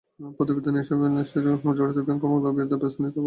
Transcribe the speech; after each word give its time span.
প্রতিবেদনে 0.37 0.79
এসব 0.83 0.99
এলসির 1.07 1.45
সঙ্গে 1.61 1.77
জড়িত 1.79 1.97
ব্যাংক 2.07 2.19
কর্মকর্তাদের 2.21 2.55
বিরুদ্ধে 2.57 2.77
ব্যবস্থা 2.81 2.99
নিতে 3.03 3.07
বলা 3.07 3.13
হয়েছে। 3.15 3.19